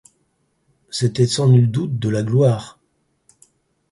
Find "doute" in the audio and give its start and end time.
1.69-1.99